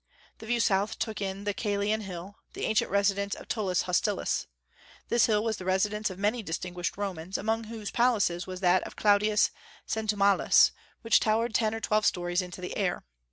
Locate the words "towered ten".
11.19-11.75